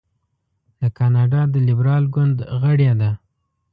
د 0.81 0.83
کاناډا 0.97 1.41
د 1.53 1.55
لیبرال 1.67 2.03
ګوند 2.13 2.37
غړې 2.61 2.91
ده. 3.01 3.11